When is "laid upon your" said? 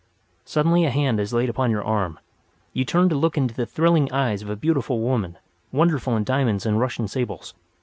1.31-1.83